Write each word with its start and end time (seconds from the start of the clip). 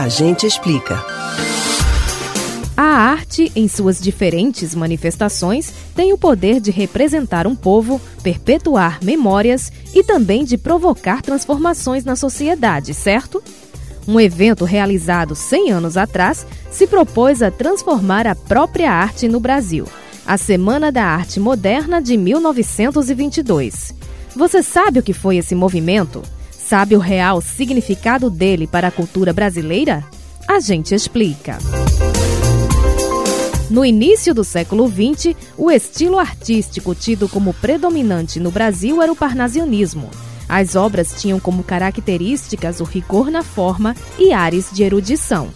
A 0.00 0.08
gente 0.08 0.46
explica. 0.46 1.04
A 2.74 2.82
arte, 2.82 3.52
em 3.54 3.68
suas 3.68 4.00
diferentes 4.00 4.74
manifestações, 4.74 5.74
tem 5.94 6.14
o 6.14 6.16
poder 6.16 6.58
de 6.58 6.70
representar 6.70 7.46
um 7.46 7.54
povo, 7.54 8.00
perpetuar 8.22 8.98
memórias 9.04 9.70
e 9.92 10.02
também 10.02 10.42
de 10.42 10.56
provocar 10.56 11.20
transformações 11.20 12.02
na 12.02 12.16
sociedade, 12.16 12.94
certo? 12.94 13.44
Um 14.08 14.18
evento 14.18 14.64
realizado 14.64 15.34
100 15.34 15.70
anos 15.70 15.98
atrás 15.98 16.46
se 16.70 16.86
propôs 16.86 17.42
a 17.42 17.50
transformar 17.50 18.26
a 18.26 18.34
própria 18.34 18.90
arte 18.90 19.28
no 19.28 19.38
Brasil. 19.38 19.84
A 20.26 20.38
Semana 20.38 20.90
da 20.90 21.04
Arte 21.04 21.38
Moderna 21.38 22.00
de 22.00 22.16
1922. 22.16 23.94
Você 24.34 24.62
sabe 24.62 25.00
o 25.00 25.02
que 25.02 25.12
foi 25.12 25.36
esse 25.36 25.54
movimento? 25.54 26.22
Sabe 26.70 26.94
o 26.94 27.00
real 27.00 27.40
significado 27.40 28.30
dele 28.30 28.64
para 28.64 28.86
a 28.86 28.90
cultura 28.92 29.32
brasileira? 29.32 30.04
A 30.46 30.60
gente 30.60 30.94
explica. 30.94 31.58
No 33.68 33.84
início 33.84 34.32
do 34.32 34.44
século 34.44 34.86
XX, 34.86 35.34
o 35.58 35.68
estilo 35.68 36.16
artístico 36.16 36.94
tido 36.94 37.28
como 37.28 37.52
predominante 37.52 38.38
no 38.38 38.52
Brasil 38.52 39.02
era 39.02 39.10
o 39.10 39.16
parnasianismo. 39.16 40.08
As 40.48 40.76
obras 40.76 41.20
tinham 41.20 41.40
como 41.40 41.64
características 41.64 42.78
o 42.78 42.84
rigor 42.84 43.32
na 43.32 43.42
forma 43.42 43.96
e 44.16 44.32
ares 44.32 44.70
de 44.72 44.84
erudição. 44.84 45.48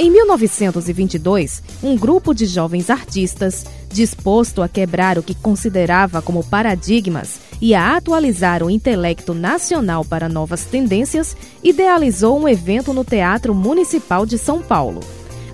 Em 0.00 0.12
1922, 0.12 1.60
um 1.82 1.96
grupo 1.96 2.32
de 2.32 2.46
jovens 2.46 2.88
artistas, 2.88 3.66
disposto 3.88 4.62
a 4.62 4.68
quebrar 4.68 5.18
o 5.18 5.24
que 5.24 5.34
considerava 5.34 6.22
como 6.22 6.44
paradigmas 6.44 7.40
e 7.60 7.74
a 7.74 7.96
atualizar 7.96 8.62
o 8.62 8.70
intelecto 8.70 9.34
nacional 9.34 10.04
para 10.04 10.28
novas 10.28 10.64
tendências, 10.64 11.36
idealizou 11.64 12.38
um 12.38 12.48
evento 12.48 12.92
no 12.92 13.02
Teatro 13.02 13.52
Municipal 13.52 14.24
de 14.24 14.38
São 14.38 14.62
Paulo. 14.62 15.00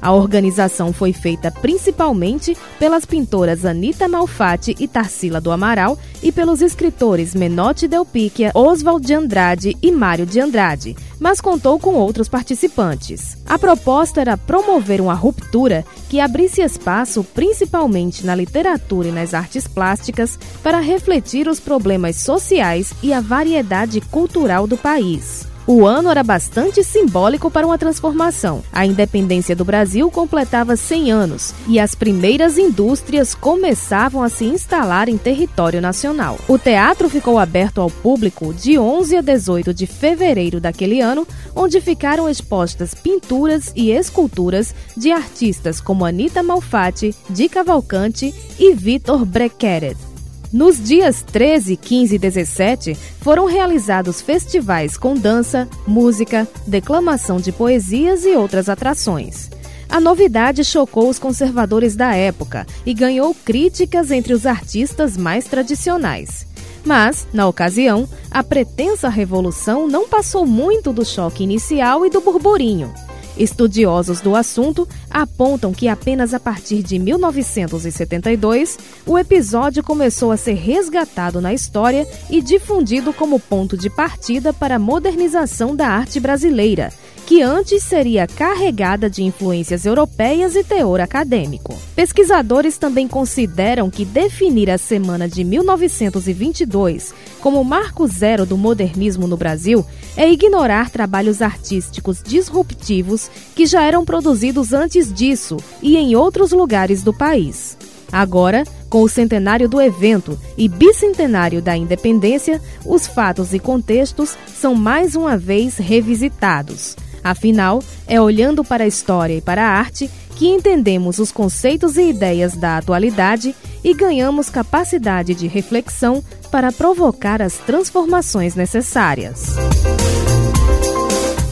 A 0.04 0.12
organização 0.12 0.92
foi 0.92 1.14
feita 1.14 1.50
principalmente 1.50 2.54
pelas 2.78 3.06
pintoras 3.06 3.64
Anita 3.64 4.06
Malfatti 4.06 4.76
e 4.78 4.86
Tarsila 4.86 5.40
do 5.40 5.50
Amaral 5.50 5.98
e 6.22 6.30
pelos 6.30 6.60
escritores 6.60 7.34
Menotti 7.34 7.88
Del 7.88 8.04
Picchia, 8.04 8.52
Oswald 8.54 9.06
de 9.06 9.14
Andrade 9.14 9.74
e 9.80 9.90
Mário 9.90 10.26
de 10.26 10.38
Andrade, 10.38 10.94
mas 11.18 11.40
contou 11.40 11.78
com 11.78 11.94
outros 11.94 12.28
participantes. 12.28 13.38
A 13.46 13.58
proposta 13.58 14.20
era 14.20 14.36
promover 14.36 15.00
uma 15.00 15.14
ruptura 15.14 15.86
que 16.10 16.20
abrisse 16.20 16.60
espaço 16.60 17.24
principalmente 17.24 18.26
na 18.26 18.34
literatura 18.34 19.08
e 19.08 19.12
nas 19.12 19.32
artes 19.32 19.66
plásticas 19.66 20.38
para 20.62 20.80
refletir 20.80 21.48
os 21.48 21.58
problemas 21.58 22.16
sociais 22.16 22.92
e 23.02 23.10
a 23.10 23.22
variedade 23.22 24.02
cultural 24.02 24.66
do 24.66 24.76
país. 24.76 25.53
O 25.66 25.86
ano 25.86 26.10
era 26.10 26.22
bastante 26.22 26.84
simbólico 26.84 27.50
para 27.50 27.66
uma 27.66 27.78
transformação. 27.78 28.62
A 28.70 28.84
independência 28.84 29.56
do 29.56 29.64
Brasil 29.64 30.10
completava 30.10 30.76
100 30.76 31.10
anos 31.10 31.54
e 31.66 31.80
as 31.80 31.94
primeiras 31.94 32.58
indústrias 32.58 33.34
começavam 33.34 34.22
a 34.22 34.28
se 34.28 34.44
instalar 34.44 35.08
em 35.08 35.16
território 35.16 35.80
nacional. 35.80 36.38
O 36.46 36.58
teatro 36.58 37.08
ficou 37.08 37.38
aberto 37.38 37.80
ao 37.80 37.90
público 37.90 38.52
de 38.52 38.78
11 38.78 39.16
a 39.16 39.22
18 39.22 39.72
de 39.72 39.86
fevereiro 39.86 40.60
daquele 40.60 41.00
ano, 41.00 41.26
onde 41.56 41.80
ficaram 41.80 42.28
expostas 42.28 42.92
pinturas 42.92 43.72
e 43.74 43.90
esculturas 43.90 44.74
de 44.94 45.12
artistas 45.12 45.80
como 45.80 46.04
Anita 46.04 46.42
Malfatti, 46.42 47.14
Di 47.30 47.48
Cavalcante 47.48 48.34
e 48.58 48.74
Vitor 48.74 49.24
Brequeret. 49.24 50.13
Nos 50.54 50.80
dias 50.80 51.20
13, 51.20 51.76
15 51.76 52.14
e 52.14 52.18
17, 52.18 52.94
foram 53.20 53.44
realizados 53.44 54.20
festivais 54.20 54.96
com 54.96 55.16
dança, 55.16 55.68
música, 55.84 56.46
declamação 56.64 57.38
de 57.38 57.50
poesias 57.50 58.24
e 58.24 58.36
outras 58.36 58.68
atrações. 58.68 59.50
A 59.88 59.98
novidade 59.98 60.62
chocou 60.62 61.08
os 61.08 61.18
conservadores 61.18 61.96
da 61.96 62.14
época 62.14 62.64
e 62.86 62.94
ganhou 62.94 63.34
críticas 63.34 64.12
entre 64.12 64.32
os 64.32 64.46
artistas 64.46 65.16
mais 65.16 65.46
tradicionais. 65.46 66.46
Mas, 66.84 67.26
na 67.32 67.48
ocasião, 67.48 68.08
a 68.30 68.44
pretensa 68.44 69.08
revolução 69.08 69.88
não 69.88 70.08
passou 70.08 70.46
muito 70.46 70.92
do 70.92 71.04
choque 71.04 71.42
inicial 71.42 72.06
e 72.06 72.10
do 72.10 72.20
burburinho. 72.20 72.94
Estudiosos 73.36 74.20
do 74.20 74.36
assunto 74.36 74.88
apontam 75.10 75.72
que 75.72 75.88
apenas 75.88 76.32
a 76.32 76.40
partir 76.40 76.82
de 76.82 76.98
1972 76.98 78.78
o 79.06 79.18
episódio 79.18 79.82
começou 79.82 80.30
a 80.30 80.36
ser 80.36 80.54
resgatado 80.54 81.40
na 81.40 81.52
história 81.52 82.06
e 82.30 82.40
difundido 82.40 83.12
como 83.12 83.40
ponto 83.40 83.76
de 83.76 83.90
partida 83.90 84.52
para 84.52 84.76
a 84.76 84.78
modernização 84.78 85.74
da 85.74 85.88
arte 85.88 86.20
brasileira 86.20 86.92
que 87.34 87.42
antes 87.42 87.82
seria 87.82 88.28
carregada 88.28 89.10
de 89.10 89.24
influências 89.24 89.84
europeias 89.84 90.54
e 90.54 90.62
teor 90.62 91.00
acadêmico. 91.00 91.76
Pesquisadores 91.96 92.78
também 92.78 93.08
consideram 93.08 93.90
que 93.90 94.04
definir 94.04 94.70
a 94.70 94.78
semana 94.78 95.28
de 95.28 95.42
1922 95.42 97.12
como 97.40 97.64
marco 97.64 98.06
zero 98.06 98.46
do 98.46 98.56
modernismo 98.56 99.26
no 99.26 99.36
Brasil 99.36 99.84
é 100.16 100.30
ignorar 100.30 100.90
trabalhos 100.90 101.42
artísticos 101.42 102.22
disruptivos 102.22 103.28
que 103.56 103.66
já 103.66 103.82
eram 103.82 104.04
produzidos 104.04 104.72
antes 104.72 105.12
disso 105.12 105.56
e 105.82 105.96
em 105.96 106.14
outros 106.14 106.52
lugares 106.52 107.02
do 107.02 107.12
país. 107.12 107.76
Agora, 108.12 108.62
com 108.88 109.02
o 109.02 109.08
centenário 109.08 109.68
do 109.68 109.82
evento 109.82 110.38
e 110.56 110.68
bicentenário 110.68 111.60
da 111.60 111.76
independência, 111.76 112.62
os 112.86 113.08
fatos 113.08 113.52
e 113.52 113.58
contextos 113.58 114.38
são 114.46 114.76
mais 114.76 115.16
uma 115.16 115.36
vez 115.36 115.78
revisitados. 115.78 116.94
Afinal, 117.24 117.82
é 118.06 118.20
olhando 118.20 118.62
para 118.62 118.84
a 118.84 118.86
história 118.86 119.34
e 119.34 119.40
para 119.40 119.66
a 119.66 119.70
arte 119.70 120.10
que 120.36 120.46
entendemos 120.46 121.18
os 121.18 121.32
conceitos 121.32 121.96
e 121.96 122.10
ideias 122.10 122.54
da 122.54 122.76
atualidade 122.76 123.54
e 123.82 123.94
ganhamos 123.94 124.50
capacidade 124.50 125.34
de 125.34 125.46
reflexão 125.46 126.22
para 126.50 126.70
provocar 126.70 127.40
as 127.40 127.54
transformações 127.56 128.54
necessárias. 128.54 129.54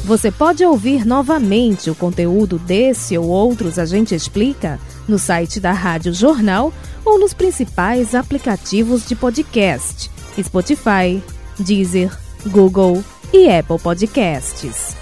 Você 0.04 0.30
pode 0.30 0.64
ouvir 0.64 1.06
novamente 1.06 1.88
o 1.88 1.94
conteúdo 1.94 2.58
desse 2.58 3.16
ou 3.16 3.28
outros 3.28 3.78
A 3.78 3.86
Gente 3.86 4.14
Explica 4.14 4.78
no 5.08 5.18
site 5.18 5.58
da 5.58 5.72
Rádio 5.72 6.12
Jornal 6.12 6.72
ou 7.04 7.18
nos 7.18 7.32
principais 7.32 8.14
aplicativos 8.14 9.06
de 9.06 9.14
podcast: 9.14 10.10
Spotify, 10.42 11.22
Deezer, 11.58 12.16
Google 12.46 13.02
e 13.32 13.48
Apple 13.48 13.78
Podcasts. 13.78 15.01